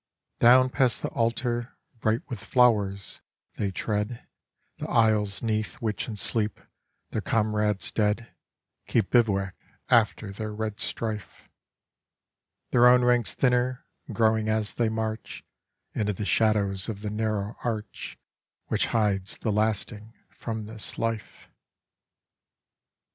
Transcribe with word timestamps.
Down 0.39 0.71
past 0.71 1.03
the 1.03 1.09
altar, 1.09 1.77
bright 1.99 2.27
with 2.27 2.43
flowers, 2.43 3.21
they 3.57 3.69
tread 3.69 4.27
The 4.79 4.89
aisles 4.89 5.43
'neath 5.43 5.75
which 5.75 6.07
in 6.07 6.15
sleep 6.15 6.59
their 7.11 7.21
comrades 7.21 7.91
dead 7.91 8.33
Keep 8.87 9.11
bivouac 9.11 9.53
after 9.89 10.31
their 10.31 10.55
red 10.55 10.79
strife, 10.79 11.47
Their 12.71 12.87
own 12.87 13.03
ranks 13.05 13.35
thinner 13.35 13.85
growing 14.11 14.49
as 14.49 14.73
they 14.73 14.89
march 14.89 15.45
Into 15.93 16.13
the 16.13 16.25
shadows 16.25 16.89
of 16.89 17.01
the 17.01 17.11
narrow 17.11 17.55
arch 17.63 18.17
Which 18.69 18.87
hides 18.87 19.37
the 19.37 19.51
lasting 19.51 20.15
from 20.31 20.65
this 20.65 20.97
life. 20.97 21.47